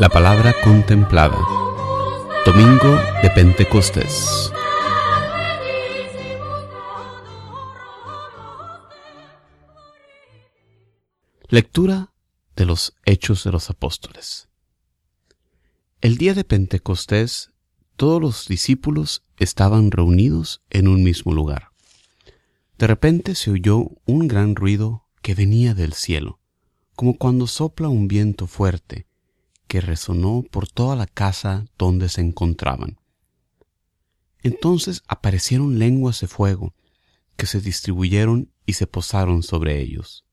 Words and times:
La 0.00 0.08
palabra 0.08 0.54
contemplada. 0.64 1.36
Domingo 2.46 2.98
de 3.22 3.28
Pentecostés. 3.34 4.50
Lectura 11.50 12.14
de 12.56 12.64
los 12.64 12.94
Hechos 13.04 13.44
de 13.44 13.52
los 13.52 13.68
Apóstoles. 13.68 14.48
El 16.00 16.16
día 16.16 16.32
de 16.32 16.44
Pentecostés, 16.44 17.50
todos 17.96 18.22
los 18.22 18.48
discípulos 18.48 19.22
estaban 19.36 19.90
reunidos 19.90 20.62
en 20.70 20.88
un 20.88 21.02
mismo 21.02 21.34
lugar. 21.34 21.72
De 22.78 22.86
repente 22.86 23.34
se 23.34 23.50
oyó 23.50 23.90
un 24.06 24.28
gran 24.28 24.56
ruido 24.56 25.04
que 25.20 25.34
venía 25.34 25.74
del 25.74 25.92
cielo, 25.92 26.40
como 26.94 27.18
cuando 27.18 27.46
sopla 27.46 27.90
un 27.90 28.08
viento 28.08 28.46
fuerte, 28.46 29.09
que 29.70 29.80
resonó 29.80 30.42
por 30.50 30.66
toda 30.66 30.96
la 30.96 31.06
casa 31.06 31.64
donde 31.78 32.08
se 32.08 32.20
encontraban. 32.20 32.98
Entonces 34.42 35.04
aparecieron 35.06 35.78
lenguas 35.78 36.20
de 36.20 36.26
fuego, 36.26 36.74
que 37.36 37.46
se 37.46 37.60
distribuyeron 37.60 38.50
y 38.66 38.72
se 38.72 38.88
posaron 38.88 39.44
sobre 39.44 39.80
ellos. 39.80 40.24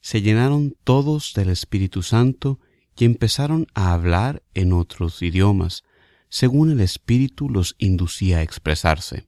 Se 0.00 0.22
llenaron 0.22 0.76
todos 0.84 1.32
del 1.34 1.48
Espíritu 1.48 2.04
Santo 2.04 2.60
y 2.96 3.04
empezaron 3.04 3.66
a 3.74 3.92
hablar 3.94 4.44
en 4.54 4.72
otros 4.72 5.20
idiomas, 5.22 5.82
según 6.28 6.70
el 6.70 6.80
Espíritu 6.80 7.48
los 7.48 7.74
inducía 7.78 8.38
a 8.38 8.42
expresarse. 8.42 9.26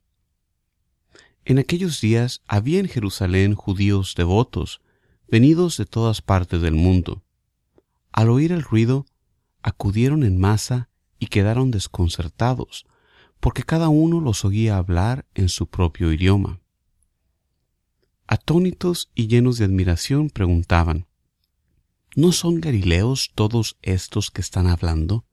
En 1.44 1.58
aquellos 1.58 2.00
días 2.00 2.40
había 2.46 2.78
en 2.78 2.86
Jerusalén 2.86 3.56
judíos 3.56 4.14
devotos, 4.16 4.80
venidos 5.26 5.76
de 5.76 5.86
todas 5.86 6.22
partes 6.22 6.62
del 6.62 6.74
mundo. 6.74 7.24
Al 8.12 8.30
oír 8.30 8.52
el 8.52 8.62
ruido, 8.62 9.06
acudieron 9.64 10.24
en 10.24 10.38
masa 10.38 10.90
y 11.18 11.28
quedaron 11.28 11.70
desconcertados, 11.70 12.86
porque 13.40 13.62
cada 13.62 13.88
uno 13.88 14.20
los 14.20 14.44
oía 14.44 14.76
hablar 14.76 15.26
en 15.34 15.48
su 15.48 15.68
propio 15.68 16.12
idioma. 16.12 16.60
Atónitos 18.26 19.10
y 19.14 19.26
llenos 19.26 19.56
de 19.56 19.64
admiración 19.64 20.28
preguntaban, 20.28 21.06
¿No 22.14 22.30
son 22.32 22.60
galileos 22.60 23.32
todos 23.34 23.78
estos 23.80 24.30
que 24.30 24.42
están 24.42 24.66
hablando? 24.66 25.24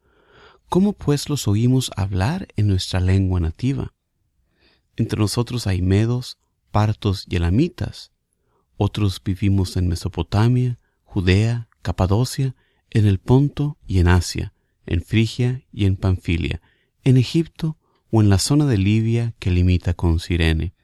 ¿Cómo 0.70 0.94
pues 0.94 1.28
los 1.28 1.50
oímos 1.50 1.92
hablar 1.98 2.48
en 2.56 2.68
nuestra 2.68 3.02
lengua 3.02 3.42
nativa? 3.42 3.94
Entre 4.96 5.20
nosotros 5.20 5.68
hay 5.68 5.82
medos, 5.82 6.38
partos 6.72 7.26
y 7.30 7.36
elamitas. 7.36 8.14
Otros 8.78 9.22
vivimos 9.22 9.76
en 9.76 9.90
Mesopotamia, 9.90 10.80
Judea, 11.04 11.68
Capadocia, 11.82 12.56
en 12.92 13.08
el 13.08 13.20
Ponto 13.20 13.78
y 13.88 14.00
en 14.00 14.08
Asia, 14.08 14.54
en 14.86 15.02
Frigia 15.02 15.64
y 15.72 15.86
en 15.86 15.96
Panfilia, 15.96 16.62
en 17.04 17.18
Egipto 17.18 17.78
o 18.12 18.22
en 18.22 18.30
la 18.30 18.38
zona 18.38 18.66
de 18.66 18.78
Libia 18.78 19.34
que 19.40 19.50
limita 19.50 19.94
con 19.94 20.20
Sirene. 20.20 20.76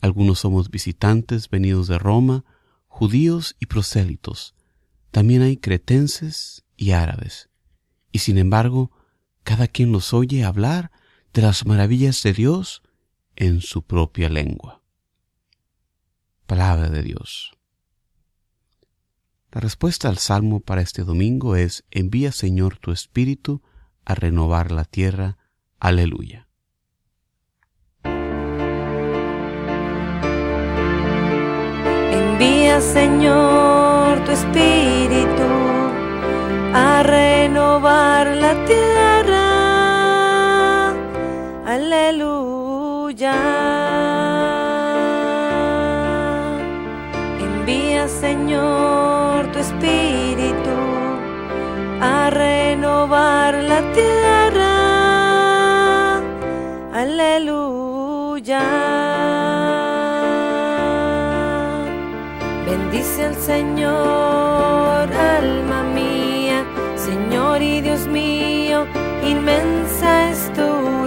Algunos 0.00 0.38
somos 0.38 0.70
visitantes 0.70 1.50
venidos 1.50 1.88
de 1.88 1.98
Roma, 1.98 2.44
judíos 2.86 3.56
y 3.60 3.66
prosélitos. 3.66 4.54
También 5.10 5.42
hay 5.42 5.56
cretenses 5.56 6.64
y 6.76 6.92
árabes. 6.92 7.50
Y 8.12 8.20
sin 8.20 8.38
embargo, 8.38 8.90
cada 9.42 9.66
quien 9.66 9.92
los 9.92 10.14
oye 10.14 10.44
hablar 10.44 10.90
de 11.34 11.42
las 11.42 11.66
maravillas 11.66 12.22
de 12.22 12.32
Dios 12.32 12.82
en 13.36 13.60
su 13.60 13.82
propia 13.82 14.28
lengua. 14.28 14.82
Palabra 16.46 16.88
de 16.88 17.02
Dios. 17.02 17.59
La 19.52 19.60
respuesta 19.60 20.08
al 20.08 20.18
Salmo 20.18 20.60
para 20.60 20.80
este 20.80 21.02
domingo 21.02 21.56
es, 21.56 21.84
envía 21.90 22.30
Señor 22.30 22.78
tu 22.78 22.92
Espíritu 22.92 23.62
a 24.04 24.14
renovar 24.14 24.70
la 24.70 24.84
tierra. 24.84 25.38
Aleluya. 25.80 26.46
Envía 32.12 32.80
Señor 32.80 34.24
tu 34.24 34.30
Espíritu 34.30 35.42
a 36.72 37.02
renovar 37.02 38.28
la 38.28 38.64
tierra. 38.66 39.50
Aleluya. 41.66 42.60
Señor 48.08 49.52
tu 49.52 49.58
Espíritu 49.58 50.76
a 52.00 52.30
renovar 52.30 53.54
la 53.54 53.80
tierra. 53.92 54.70
Aleluya. 56.92 58.62
Bendice 62.66 63.26
al 63.26 63.34
Señor, 63.36 65.12
alma 65.12 65.82
mía, 65.94 66.64
Señor 66.96 67.60
y 67.62 67.80
Dios 67.80 68.06
mío, 68.06 68.86
inmensa 69.22 70.30
es 70.30 70.52
tu 70.54 70.99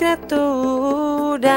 criaturas. 0.00 1.52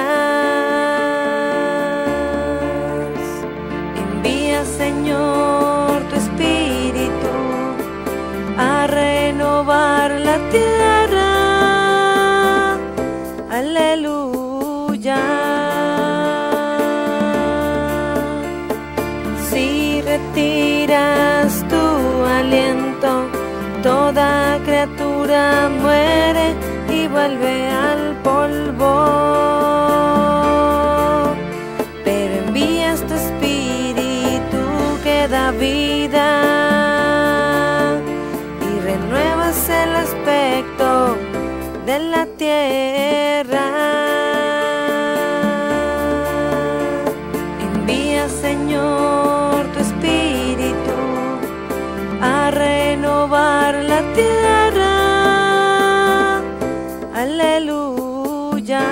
Envía, 4.03 4.65
Señor, 4.65 6.01
tu 6.09 6.15
Espíritu 6.23 7.35
a 8.57 8.87
renovar 8.87 10.11
la 10.27 10.37
tierra. 10.55 11.31
Aleluya. 13.59 15.21
Si 19.49 20.01
retiras 20.01 21.65
tu 21.71 21.85
aliento, 22.39 23.11
toda 23.81 24.59
criatura 24.65 25.69
muere 25.81 26.62
vuelve 27.23 27.69
al 27.69 28.15
polvo. 28.21 28.95
Pero 32.03 32.33
envías 32.45 32.99
tu 33.07 33.13
espíritu 33.13 34.63
que 35.03 35.27
da 35.29 35.51
vida 35.51 36.29
y 38.69 38.79
renuevas 38.81 39.69
el 39.69 39.95
aspecto 39.95 41.15
de 41.85 41.99
la 41.99 42.25
tierra. 42.37 44.12
Aleluya. 57.33 58.85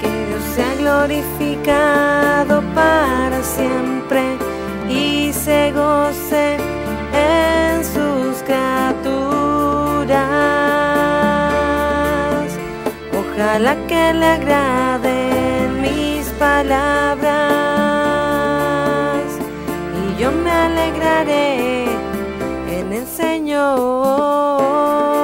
Que 0.00 0.08
Dios 0.26 0.44
sea 0.54 0.72
glorificado 0.82 2.62
para 2.74 3.42
siempre 3.42 4.36
y 4.90 5.32
se 5.32 5.72
goce 5.72 6.58
en 7.14 7.82
sus 7.84 8.42
criaturas. 8.44 8.98
Ojalá 13.20 13.76
que 13.88 14.12
le 14.12 14.26
agraden 14.26 15.80
mis 15.80 16.26
palabras 16.38 17.30
y 19.98 20.20
yo 20.20 20.30
me 20.32 20.50
alegraré 20.50 21.86
Señor. 23.16 25.15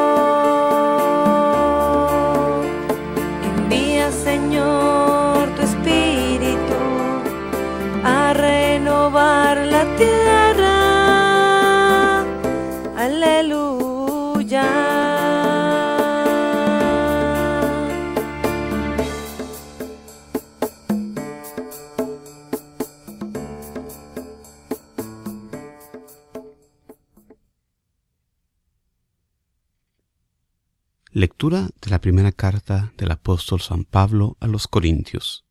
Lectura 31.14 31.68
de 31.82 31.90
la 31.90 32.00
primera 32.00 32.32
carta 32.32 32.94
del 32.96 33.10
apóstol 33.10 33.60
San 33.60 33.84
Pablo 33.84 34.38
a 34.40 34.46
los 34.46 34.66
Corintios. 34.66 35.44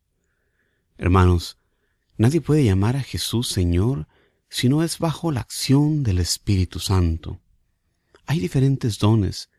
Hermanos, 0.98 1.56
nadie 2.16 2.40
puede 2.40 2.64
llamar 2.64 2.96
a 2.96 3.02
Jesús 3.04 3.46
Señor 3.46 4.08
si 4.48 4.68
no 4.68 4.82
es 4.82 4.98
bajo 4.98 5.30
la 5.30 5.38
acción 5.38 6.02
del 6.02 6.18
Espíritu 6.18 6.80
Santo. 6.80 7.38
Hay 8.26 8.40
diferentes 8.40 8.98
dones, 8.98 9.50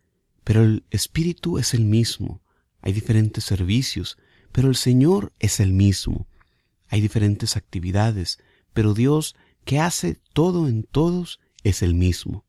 pero 0.44 0.64
el 0.64 0.84
Espíritu 0.90 1.58
es 1.58 1.74
el 1.74 1.86
mismo. 1.86 2.42
Hay 2.82 2.92
diferentes 2.92 3.46
servicios, 3.46 4.18
pero 4.52 4.68
el 4.68 4.76
Señor 4.76 5.32
es 5.40 5.62
el 5.62 5.72
mismo. 5.72 6.28
Hay 6.90 7.00
diferentes 7.00 7.56
actividades, 7.56 8.40
pero 8.74 8.94
Dios, 8.94 9.38
que 9.64 9.80
hace 9.80 10.20
todo 10.34 10.68
en 10.68 10.84
todos, 10.84 11.40
es 11.64 11.82
el 11.82 11.94
mismo. 11.94 12.44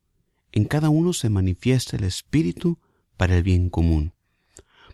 En 0.50 0.64
cada 0.64 0.88
uno 0.88 1.12
se 1.12 1.28
manifiesta 1.30 1.96
el 1.96 2.02
Espíritu 2.02 2.80
para 3.16 3.36
el 3.36 3.42
bien 3.42 3.70
común. 3.70 4.12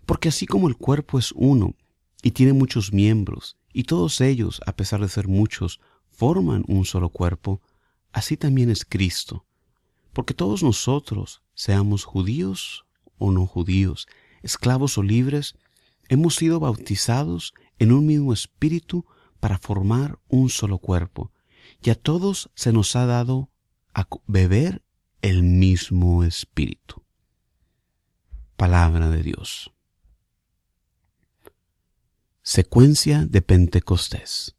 Porque 0.06 0.28
así 0.28 0.46
como 0.46 0.68
el 0.68 0.76
cuerpo 0.76 1.18
es 1.18 1.32
uno 1.34 1.74
y 2.22 2.32
tiene 2.32 2.52
muchos 2.52 2.92
miembros, 2.92 3.56
y 3.72 3.84
todos 3.84 4.20
ellos, 4.20 4.60
a 4.66 4.74
pesar 4.74 5.00
de 5.00 5.08
ser 5.08 5.28
muchos, 5.28 5.80
forman 6.10 6.64
un 6.66 6.84
solo 6.84 7.10
cuerpo, 7.10 7.60
así 8.12 8.36
también 8.36 8.70
es 8.70 8.84
Cristo. 8.84 9.46
Porque 10.12 10.34
todos 10.34 10.62
nosotros, 10.62 11.42
seamos 11.54 12.04
judíos 12.04 12.84
o 13.18 13.30
no 13.30 13.46
judíos, 13.46 14.08
esclavos 14.42 14.98
o 14.98 15.02
libres, 15.02 15.54
hemos 16.08 16.34
sido 16.34 16.58
bautizados 16.60 17.54
en 17.78 17.92
un 17.92 18.06
mismo 18.06 18.32
espíritu 18.32 19.06
para 19.38 19.58
formar 19.58 20.18
un 20.28 20.50
solo 20.50 20.78
cuerpo, 20.78 21.30
y 21.82 21.90
a 21.90 21.94
todos 21.94 22.50
se 22.54 22.72
nos 22.72 22.96
ha 22.96 23.06
dado 23.06 23.48
a 23.94 24.06
beber 24.26 24.82
el 25.22 25.42
mismo 25.42 26.24
espíritu 26.24 26.99
palabra 28.60 29.08
de 29.08 29.22
Dios. 29.22 29.72
Secuencia 32.42 33.24
de 33.24 33.40
Pentecostés. 33.40 34.54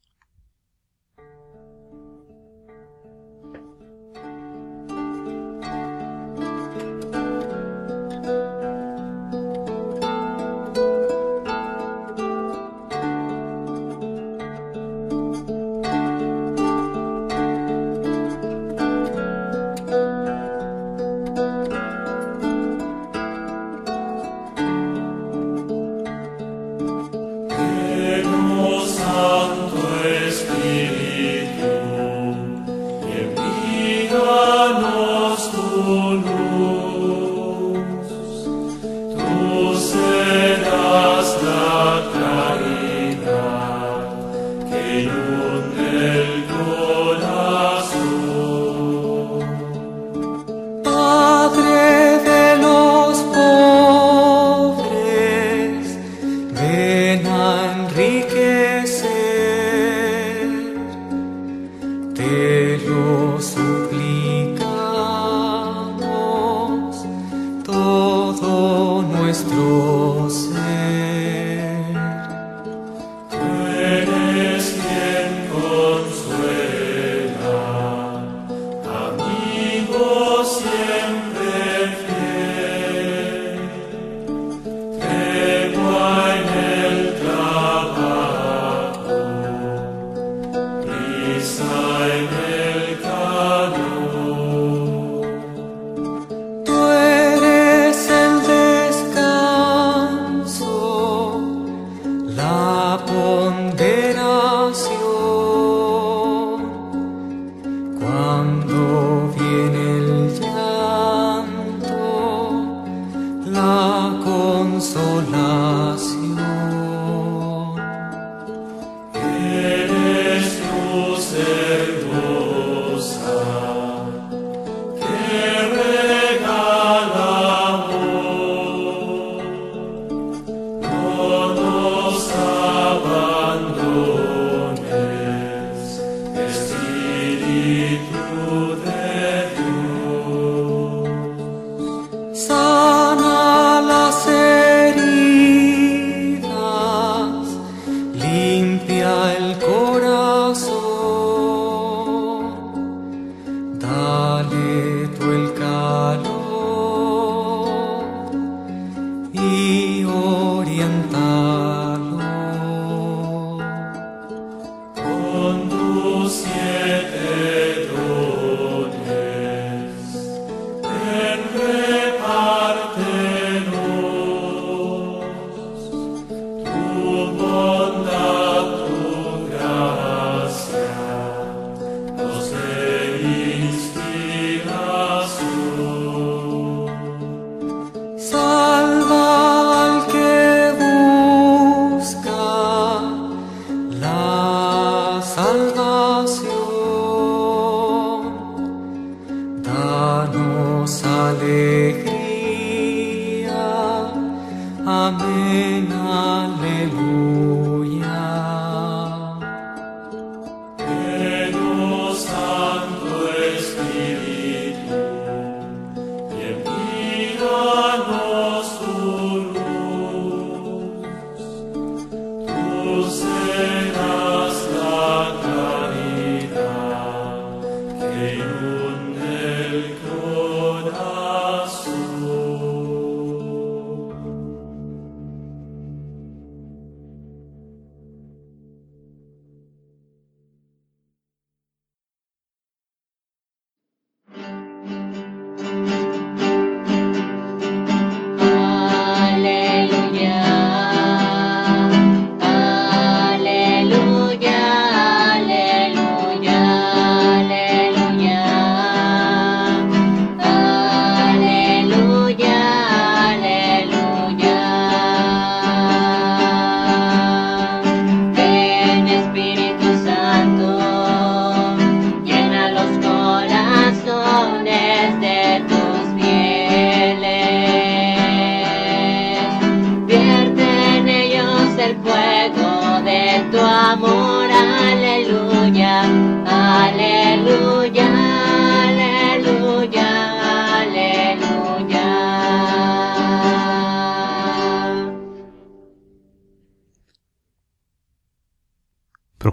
esquecer. 58.61 59.10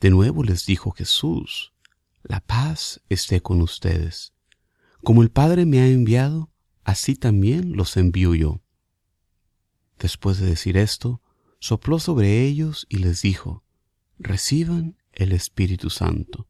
De 0.00 0.10
nuevo 0.10 0.42
les 0.42 0.66
dijo 0.66 0.90
Jesús, 0.90 1.72
la 2.22 2.40
paz 2.40 3.00
esté 3.08 3.40
con 3.40 3.62
ustedes. 3.62 4.34
Como 5.02 5.22
el 5.22 5.30
Padre 5.30 5.64
me 5.64 5.80
ha 5.80 5.86
enviado, 5.86 6.50
así 6.84 7.14
también 7.14 7.76
los 7.76 7.96
envío 7.96 8.34
yo. 8.34 8.60
Después 9.98 10.38
de 10.38 10.46
decir 10.46 10.76
esto, 10.76 11.22
sopló 11.58 11.98
sobre 11.98 12.42
ellos 12.42 12.86
y 12.88 12.98
les 12.98 13.22
dijo, 13.22 13.64
reciban 14.18 14.96
el 15.12 15.32
Espíritu 15.32 15.90
Santo. 15.90 16.46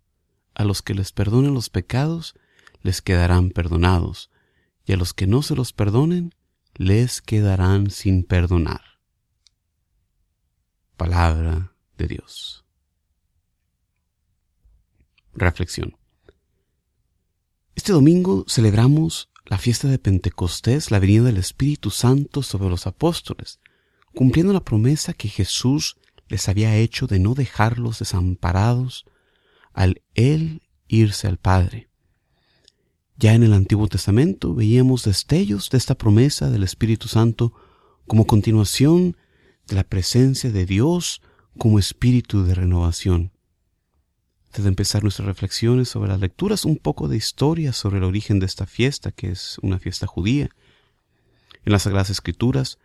A 0.55 0.65
los 0.65 0.83
que 0.83 0.95
les 0.95 1.13
perdonen 1.13 1.55
los 1.55 1.71
pecados, 1.71 2.35
les 2.83 3.03
quedarán 3.03 3.51
perdonados, 3.51 4.31
y 4.85 4.93
a 4.93 4.97
los 4.97 5.15
que 5.15 5.27
no 5.27 5.43
se 5.43 5.55
los 5.55 5.73
perdonen, 5.73 6.35
les 6.75 7.23
quedarán 7.23 7.91
sin 7.91 8.25
perdonar. 8.25 8.83
Palabra 10.97 11.73
de 11.97 12.09
Dios. 12.09 12.66
Reflexión. 15.37 15.97
Este 17.75 17.93
domingo 17.93 18.47
celebramos 18.49 19.29
la 19.45 19.59
fiesta 19.59 19.87
de 19.87 19.99
Pentecostés, 19.99 20.91
la 20.91 20.99
venida 20.99 21.25
del 21.25 21.37
Espíritu 21.37 21.91
Santo 21.91 22.43
sobre 22.43 22.71
los 22.71 22.87
apóstoles, 22.87 23.61
cumpliendo 24.15 24.55
la 24.55 24.65
promesa 24.65 25.13
que 25.13 25.29
Jesús 25.29 25.99
les 26.29 26.49
había 26.49 26.75
hecho 26.77 27.07
de 27.07 27.19
no 27.19 27.35
dejarlos 27.35 27.99
desamparados 27.99 29.05
al 29.75 30.03
Él 30.15 30.63
irse 30.89 31.29
al 31.29 31.37
Padre. 31.37 31.91
Ya 33.19 33.35
en 33.35 33.43
el 33.43 33.53
Antiguo 33.53 33.89
Testamento 33.89 34.55
veíamos 34.55 35.05
destellos 35.05 35.69
de 35.69 35.79
esta 35.79 35.97
promesa 35.97 36.51
del 36.51 36.63
Espíritu 36.63 37.09
Santo 37.09 37.53
como 38.07 38.27
continuación 38.27 39.17
de 39.67 39.77
la 39.77 39.85
presencia 39.85 40.51
de 40.51 40.65
Dios 40.65 41.21
como 41.59 41.79
espíritu 41.79 42.45
de 42.45 42.55
renovación 42.55 43.36
de 44.63 44.69
empezar 44.69 45.03
nuestras 45.03 45.27
reflexiones 45.27 45.89
sobre 45.89 46.09
las 46.09 46.21
lecturas, 46.21 46.65
un 46.65 46.77
poco 46.77 47.09
de 47.09 47.17
historia 47.17 47.73
sobre 47.73 47.99
el 47.99 48.05
origen 48.05 48.39
de 48.39 48.47
esta 48.47 48.67
fiesta, 48.67 49.13
que 49.13 49.31
es 49.31 49.59
una 49.63 49.79
fiesta 49.79 50.07
judía. 50.07 50.51
En 51.65 51.73
las 51.73 51.83
Sagradas 51.83 52.11
Escrituras 52.11 52.79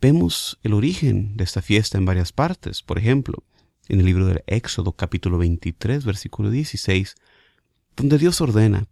vemos 0.00 0.58
el 0.62 0.74
origen 0.74 1.36
de 1.36 1.44
esta 1.44 1.62
fiesta 1.62 1.98
en 1.98 2.04
varias 2.04 2.32
partes. 2.32 2.82
Por 2.82 2.98
ejemplo, 2.98 3.42
en 3.88 4.00
el 4.00 4.06
libro 4.06 4.26
del 4.26 4.42
Éxodo 4.46 4.92
capítulo 4.92 5.38
23, 5.38 6.04
versículo 6.04 6.50
16, 6.50 7.14
donde 7.96 8.18
Dios 8.18 8.40
ordena, 8.40 8.86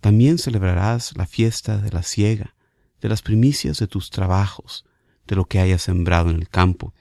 también 0.00 0.38
celebrarás 0.38 1.16
la 1.16 1.26
fiesta 1.26 1.78
de 1.78 1.90
la 1.90 2.02
siega, 2.02 2.54
de 3.00 3.08
las 3.08 3.22
primicias 3.22 3.78
de 3.78 3.86
tus 3.86 4.10
trabajos, 4.10 4.86
de 5.26 5.36
lo 5.36 5.44
que 5.44 5.60
hayas 5.60 5.82
sembrado 5.82 6.30
en 6.30 6.36
el 6.36 6.48
campo, 6.48 6.94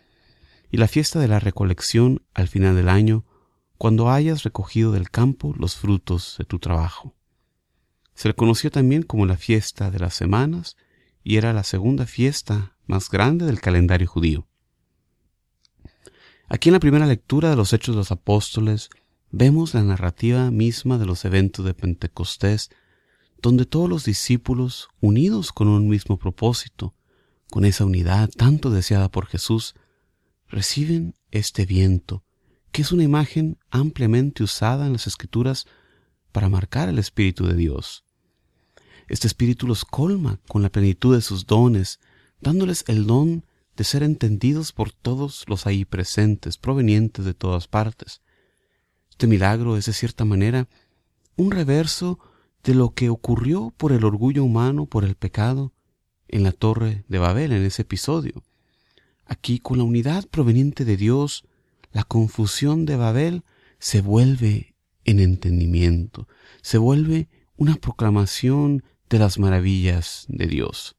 y 0.72 0.78
la 0.78 0.88
fiesta 0.88 1.20
de 1.20 1.28
la 1.28 1.40
recolección 1.40 2.22
al 2.34 2.48
final 2.48 2.76
del 2.76 2.90
año, 2.90 3.26
cuando 3.80 4.12
hayas 4.12 4.44
recogido 4.44 4.92
del 4.92 5.10
campo 5.10 5.56
los 5.58 5.78
frutos 5.78 6.36
de 6.38 6.44
tu 6.44 6.60
trabajo. 6.60 7.16
Se 8.14 8.28
le 8.28 8.34
conoció 8.34 8.70
también 8.70 9.04
como 9.04 9.26
la 9.26 9.38
fiesta 9.38 9.90
de 9.90 10.00
las 10.00 10.14
semanas 10.14 10.76
y 11.24 11.38
era 11.38 11.54
la 11.54 11.64
segunda 11.64 12.06
fiesta 12.06 12.76
más 12.88 13.10
grande 13.10 13.46
del 13.46 13.62
calendario 13.62 14.06
judío. 14.06 14.50
Aquí 16.50 16.68
en 16.68 16.74
la 16.74 16.82
primera 16.82 17.06
lectura 17.06 17.50
de 17.50 17.56
los 17.56 17.72
Hechos 17.72 17.96
de 17.96 18.00
los 18.00 18.12
Apóstoles 18.12 18.90
vemos 19.32 19.74
la 19.74 19.82
narrativa 19.82 20.52
misma 20.52 20.98
de 20.98 21.06
los 21.06 21.24
eventos 21.24 21.64
de 21.64 21.74
Pentecostés, 21.74 22.72
donde 23.42 23.66
todos 23.66 23.88
los 23.88 24.04
discípulos, 24.04 24.90
unidos 25.00 25.54
con 25.54 25.70
un 25.70 25.88
mismo 25.88 26.20
propósito, 26.20 26.96
con 27.50 27.64
esa 27.64 27.86
unidad 27.86 28.30
tanto 28.30 28.72
deseada 28.72 29.10
por 29.10 29.28
Jesús, 29.28 29.74
reciben 30.50 31.16
este 31.32 31.66
viento, 31.66 32.26
es 32.82 32.92
una 32.92 33.04
imagen 33.04 33.58
ampliamente 33.72 34.44
usada 34.44 34.86
en 34.86 34.94
las 34.94 35.08
escrituras 35.08 35.66
para 36.32 36.50
marcar 36.50 36.90
el 36.90 37.00
Espíritu 37.00 37.46
de 37.46 37.56
Dios. 37.56 38.06
Este 39.08 39.28
Espíritu 39.28 39.68
los 39.68 39.86
colma 39.86 40.40
con 40.48 40.62
la 40.62 40.70
plenitud 40.70 41.16
de 41.16 41.22
sus 41.22 41.48
dones, 41.48 42.00
dándoles 42.42 42.86
el 42.88 43.08
don 43.08 43.44
de 43.76 43.84
ser 43.84 44.04
entendidos 44.04 44.72
por 44.72 44.92
todos 44.92 45.46
los 45.48 45.66
ahí 45.66 45.84
presentes, 45.84 46.58
provenientes 46.58 47.26
de 47.26 47.34
todas 47.34 47.68
partes. 47.68 48.22
Este 49.10 49.26
milagro 49.26 49.78
es 49.78 49.86
de 49.86 49.94
cierta 49.94 50.26
manera 50.26 50.68
un 51.36 51.52
reverso 51.52 52.20
de 52.64 52.76
lo 52.76 52.92
que 52.92 53.10
ocurrió 53.10 53.74
por 53.78 53.94
el 53.94 54.04
orgullo 54.04 54.44
humano, 54.44 54.86
por 54.86 55.06
el 55.06 55.16
pecado, 55.16 55.74
en 56.28 56.44
la 56.44 56.52
torre 56.52 57.04
de 57.08 57.18
Babel, 57.18 57.52
en 57.52 57.64
ese 57.64 57.82
episodio. 57.82 58.44
Aquí, 59.26 59.60
con 59.60 59.78
la 59.78 59.84
unidad 59.84 60.28
proveniente 60.28 60.86
de 60.86 60.98
Dios, 60.98 61.46
la 61.92 62.04
confusión 62.04 62.86
de 62.86 62.96
Babel 62.96 63.44
se 63.80 64.02
vuelve 64.02 64.76
en 65.06 65.20
entendimiento, 65.20 66.28
se 66.62 66.78
vuelve 66.78 67.30
una 67.56 67.76
proclamación 67.76 68.84
de 69.10 69.20
las 69.20 69.40
maravillas 69.40 70.26
de 70.28 70.48
Dios. 70.48 70.96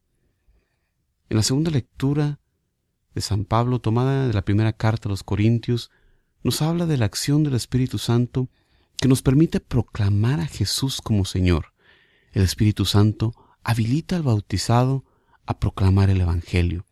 En 1.28 1.37
la 1.37 1.42
segunda 1.42 1.70
lectura 1.70 2.40
de 3.14 3.20
San 3.20 3.44
Pablo, 3.44 3.80
tomada 3.80 4.26
de 4.26 4.32
la 4.32 4.42
primera 4.42 4.73
carta 4.73 5.09
a 5.09 5.11
los 5.11 5.23
Corintios, 5.23 5.90
nos 6.42 6.61
habla 6.62 6.87
de 6.87 6.97
la 6.97 7.06
acción 7.06 7.44
del 7.44 7.54
Espíritu 7.54 7.99
Santo 7.99 8.49
que 8.97 9.09
nos 9.09 9.23
permite 9.23 9.61
proclamar 9.61 10.40
a 10.40 10.47
Jesús 10.47 11.00
como 11.00 11.25
Señor. 11.25 11.73
El 12.32 12.42
Espíritu 12.42 12.85
Santo 12.85 13.35
habilita 13.62 14.16
al 14.16 14.23
bautizado 14.23 15.04
a 15.47 15.59
proclamar 15.59 16.11
el 16.11 16.20
Evangelio, 16.20 16.85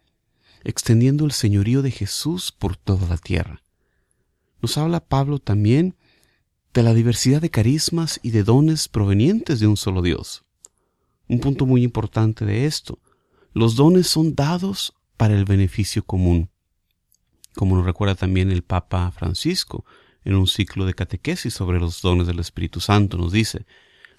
extendiendo 0.62 1.24
el 1.24 1.32
señorío 1.32 1.82
de 1.82 1.90
Jesús 1.90 2.52
por 2.52 2.76
toda 2.76 3.08
la 3.08 3.16
tierra 3.16 3.62
nos 4.60 4.78
habla 4.78 5.00
Pablo 5.00 5.38
también 5.38 5.96
de 6.74 6.82
la 6.82 6.94
diversidad 6.94 7.40
de 7.40 7.50
carismas 7.50 8.20
y 8.22 8.30
de 8.30 8.42
dones 8.44 8.88
provenientes 8.88 9.60
de 9.60 9.66
un 9.66 9.76
solo 9.76 10.02
Dios. 10.02 10.44
Un 11.28 11.40
punto 11.40 11.66
muy 11.66 11.82
importante 11.82 12.44
de 12.44 12.66
esto, 12.66 13.00
los 13.52 13.76
dones 13.76 14.06
son 14.06 14.34
dados 14.34 14.94
para 15.16 15.34
el 15.34 15.44
beneficio 15.44 16.04
común, 16.04 16.48
como 17.54 17.76
nos 17.76 17.84
recuerda 17.84 18.14
también 18.14 18.50
el 18.50 18.62
Papa 18.62 19.10
Francisco 19.10 19.84
en 20.24 20.36
un 20.36 20.46
ciclo 20.46 20.86
de 20.86 20.94
catequesis 20.94 21.52
sobre 21.52 21.80
los 21.80 22.00
dones 22.00 22.26
del 22.26 22.38
Espíritu 22.38 22.80
Santo. 22.80 23.18
Nos 23.18 23.32
dice, 23.32 23.66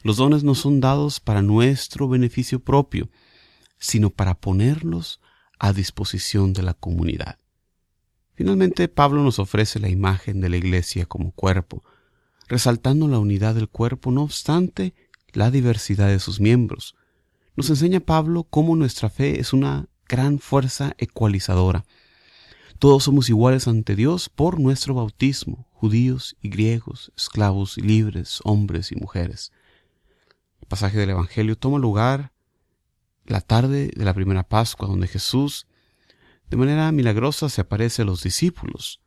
los 0.03 0.17
dones 0.17 0.43
no 0.43 0.55
son 0.55 0.81
dados 0.81 1.19
para 1.19 1.41
nuestro 1.41 2.07
beneficio 2.07 2.59
propio, 2.59 3.09
sino 3.79 4.09
para 4.09 4.35
ponerlos 4.35 5.19
a 5.57 5.73
disposición 5.73 6.53
de 6.53 6.63
la 6.63 6.73
comunidad. 6.73 7.38
Finalmente, 8.39 8.87
Pablo 8.87 9.21
nos 9.21 9.37
ofrece 9.37 9.81
la 9.81 9.89
imagen 9.89 10.39
de 10.39 10.47
la 10.47 10.55
Iglesia 10.55 11.05
como 11.05 11.33
cuerpo, 11.33 11.83
resaltando 12.47 13.09
la 13.09 13.19
unidad 13.19 13.53
del 13.53 13.67
cuerpo, 13.67 14.11
no 14.11 14.23
obstante 14.23 14.93
la 15.33 15.51
diversidad 15.51 16.07
de 16.07 16.19
sus 16.19 16.39
miembros. 16.39 16.95
Nos 17.57 17.69
enseña 17.69 17.99
Pablo 17.99 18.45
cómo 18.49 18.77
nuestra 18.77 19.09
fe 19.09 19.41
es 19.41 19.51
una 19.51 19.89
gran 20.07 20.39
fuerza 20.39 20.93
ecualizadora. 20.99 21.83
Todos 22.79 23.03
somos 23.03 23.27
iguales 23.27 23.67
ante 23.67 23.97
Dios 23.97 24.29
por 24.29 24.57
nuestro 24.57 24.93
bautismo, 24.93 25.67
judíos 25.73 26.37
y 26.41 26.47
griegos, 26.47 27.11
esclavos 27.17 27.77
y 27.77 27.81
libres, 27.81 28.39
hombres 28.45 28.93
y 28.93 28.95
mujeres. 28.95 29.51
El 30.61 30.69
pasaje 30.69 30.97
del 30.97 31.09
Evangelio 31.09 31.57
toma 31.57 31.77
lugar 31.77 32.31
la 33.25 33.41
tarde 33.41 33.91
de 33.93 34.05
la 34.05 34.13
primera 34.13 34.43
Pascua, 34.43 34.87
donde 34.87 35.09
Jesús 35.09 35.67
de 36.49 36.57
manera 36.57 36.91
milagrosa 36.91 37.49
se 37.49 37.61
aparece 37.61 38.01
a 38.01 38.05
los 38.05 38.23
discípulos. 38.23 39.01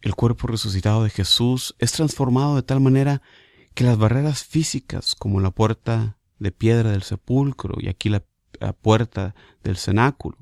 El 0.00 0.14
cuerpo 0.14 0.46
resucitado 0.46 1.02
de 1.02 1.10
Jesús 1.10 1.74
es 1.78 1.92
transformado 1.92 2.56
de 2.56 2.62
tal 2.62 2.80
manera 2.80 3.22
que 3.74 3.84
las 3.84 3.98
barreras 3.98 4.44
físicas, 4.44 5.14
como 5.14 5.40
la 5.40 5.50
puerta 5.50 6.18
de 6.38 6.52
piedra 6.52 6.92
del 6.92 7.02
sepulcro 7.02 7.76
y 7.80 7.88
aquí 7.88 8.08
la, 8.08 8.24
puerta 8.80 9.34
del 9.64 9.76
cenáculo, 9.76 10.38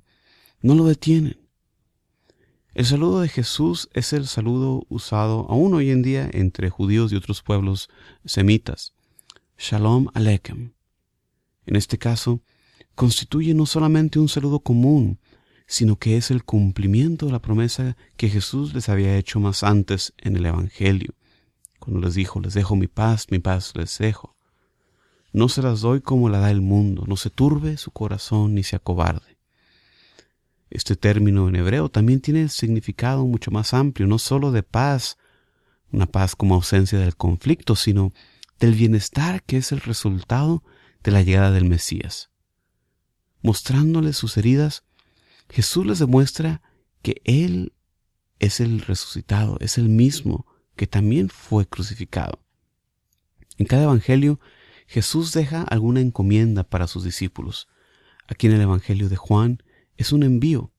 no 0.61 0.75
lo 0.75 0.85
detienen. 0.85 1.41
El 2.75 2.85
saludo 2.85 3.21
de 3.21 3.29
Jesús 3.29 3.89
es 3.95 4.13
el 4.13 4.27
saludo 4.27 4.85
usado 4.91 5.47
aún 5.49 5.73
hoy 5.75 5.91
en 5.91 6.03
día 6.03 6.29
entre 6.33 6.69
judíos 6.69 7.11
y 7.13 7.17
otros 7.17 7.43
pueblos 7.43 7.89
semitas. 8.25 8.95
Shalom 9.59 10.09
Aleichem. 10.13 10.73
En 11.65 11.77
este 11.77 11.99
caso, 11.99 12.43
constituye 12.95 13.55
no 13.55 13.65
solamente 13.65 14.19
un 14.19 14.29
saludo 14.29 14.61
común, 14.61 15.19
sino 15.67 15.97
que 15.97 16.17
es 16.17 16.31
el 16.31 16.45
cumplimiento 16.45 17.27
de 17.27 17.33
la 17.33 17.43
promesa 17.43 17.97
que 18.17 18.29
Jesús 18.29 18.75
les 18.75 18.89
había 18.89 19.17
hecho 19.17 19.41
más 19.41 19.63
antes 19.63 20.13
en 20.19 20.37
el 20.37 20.47
Evangelio, 20.47 21.15
cuando 21.79 22.01
les 22.01 22.15
dijo, 22.15 22.41
les 22.41 22.55
dejo 22.55 22.77
mi 22.77 22.87
paz, 22.87 23.27
mi 23.31 23.39
paz 23.39 23.73
les 23.75 23.99
dejo. 23.99 24.37
No 25.33 25.49
se 25.49 25.63
las 25.63 25.81
doy 25.81 26.01
como 26.01 26.29
la 26.29 26.39
da 26.39 26.51
el 26.51 26.61
mundo, 26.61 27.05
no 27.07 27.17
se 27.17 27.31
turbe 27.31 27.77
su 27.77 27.91
corazón 27.91 28.55
ni 28.55 28.63
se 28.63 28.77
acobarde. 28.77 29.39
Este 30.71 30.97
término 30.97 31.49
en 31.49 31.57
hebreo 31.57 31.91
también 31.91 32.21
tiene 32.21 32.49
significado 32.49 33.27
mucho 33.27 33.51
más 33.51 33.75
amplio, 33.75 34.07
no 34.07 34.19
solo 34.19 34.53
de 34.53 34.63
paz, 34.63 35.19
una 35.91 36.07
paz 36.07 36.35
como 36.35 36.55
ausencia 36.55 36.99
del 36.99 37.17
conflicto, 37.17 37.77
sino 37.77 38.13
del 38.59 38.75
bienestar 38.75 39.43
que 39.43 39.59
es 39.59 39.73
el 39.73 39.81
resultado 39.81 40.63
de 41.03 41.11
la 41.11 41.23
llegada 41.23 41.51
del 41.51 41.65
Mesías. 41.65 42.31
Mostrándoles 43.43 44.17
sus 44.17 44.37
heridas, 44.37 44.85
Jesús 45.53 45.85
les 45.85 45.99
demuestra 45.99 46.63
que 47.03 47.21
Él 47.25 47.75
es 48.39 48.59
el 48.59 48.81
resucitado, 48.81 49.59
es 49.61 49.77
el 49.77 49.91
mismo 49.91 50.47
que 50.77 50.87
también 50.87 51.29
fue 51.29 51.67
crucificado. 51.67 52.43
En 53.59 53.67
cada 53.67 53.83
evangelio, 53.83 54.41
Jesús 54.87 55.33
deja 55.33 55.61
alguna 55.63 56.01
encomienda 56.01 56.65
para 56.65 56.87
sus 56.87 57.05
discípulos. 57.05 57.69
Aquí 58.29 58.47
en 58.47 58.55
el 58.55 58.63
Evangelio 58.63 59.11
de 59.11 59.17
Juan 59.17 59.63
es 59.99 60.13
un 60.13 60.23
envío 60.23 60.73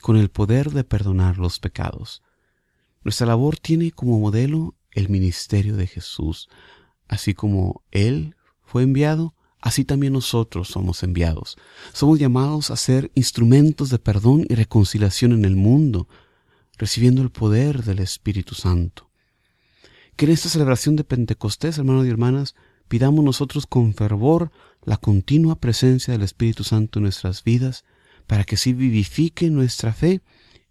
con 0.00 0.16
el 0.16 0.30
poder 0.30 0.70
de 0.70 0.84
perdonar 0.84 1.36
los 1.36 1.60
pecados. 1.60 2.22
Nuestra 3.04 3.26
labor 3.26 3.58
tiene 3.58 3.90
como 3.92 4.18
modelo 4.18 4.74
el 4.92 5.10
ministerio 5.10 5.76
de 5.76 5.86
Jesús. 5.86 6.48
Así 7.08 7.34
como 7.34 7.84
Él 7.90 8.36
fue 8.62 8.84
enviado, 8.84 9.34
así 9.60 9.84
también 9.84 10.12
nosotros 10.12 10.68
somos 10.68 11.02
enviados. 11.02 11.56
Somos 11.92 12.18
llamados 12.18 12.70
a 12.70 12.76
ser 12.76 13.10
instrumentos 13.14 13.90
de 13.90 13.98
perdón 13.98 14.46
y 14.48 14.54
reconciliación 14.54 15.32
en 15.32 15.44
el 15.44 15.56
mundo, 15.56 16.08
recibiendo 16.76 17.22
el 17.22 17.30
poder 17.30 17.84
del 17.84 17.98
Espíritu 17.98 18.54
Santo. 18.54 19.08
Que 20.16 20.26
en 20.26 20.32
esta 20.32 20.48
celebración 20.48 20.96
de 20.96 21.04
Pentecostés, 21.04 21.78
hermanos 21.78 22.06
y 22.06 22.10
hermanas, 22.10 22.54
pidamos 22.88 23.24
nosotros 23.24 23.66
con 23.66 23.94
fervor 23.94 24.50
la 24.84 24.96
continua 24.96 25.56
presencia 25.56 26.12
del 26.12 26.22
Espíritu 26.22 26.64
Santo 26.64 26.98
en 26.98 27.04
nuestras 27.04 27.44
vidas, 27.44 27.84
para 28.26 28.44
que 28.44 28.56
sí 28.56 28.72
vivifique 28.72 29.50
nuestra 29.50 29.92
fe 29.92 30.20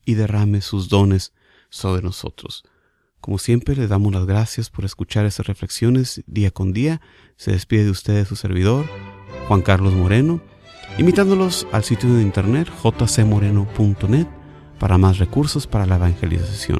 y 0.05 0.13
derrame 0.13 0.61
sus 0.61 0.89
dones 0.89 1.33
sobre 1.69 2.01
nosotros. 2.01 2.63
Como 3.27 3.39
siempre, 3.39 3.75
le 3.75 3.89
damos 3.89 4.13
las 4.13 4.25
gracias 4.25 4.69
por 4.69 4.85
escuchar 4.85 5.25
estas 5.25 5.47
reflexiones 5.47 6.23
día 6.27 6.49
con 6.49 6.71
día. 6.71 7.01
Se 7.35 7.51
despide 7.51 7.83
de 7.83 7.91
ustedes 7.91 8.29
su 8.29 8.37
servidor, 8.37 8.85
Juan 9.49 9.61
Carlos 9.61 9.93
Moreno, 9.93 10.39
invitándolos 10.97 11.67
al 11.73 11.83
sitio 11.83 12.13
de 12.13 12.21
internet 12.21 12.69
jcmoreno.net 12.81 14.27
para 14.79 14.97
más 14.97 15.17
recursos 15.17 15.67
para 15.67 15.85
la 15.85 15.97
evangelización. 15.97 16.79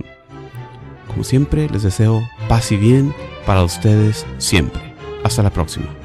Como 1.10 1.26
siempre, 1.26 1.70
les 1.70 1.84
deseo 1.84 2.26
paz 2.48 2.72
y 2.72 2.78
bien 2.78 3.14
para 3.46 3.62
ustedes 3.66 4.26
siempre. 4.38 4.96
Hasta 5.26 5.44
la 5.44 5.52
próxima. 5.52 5.97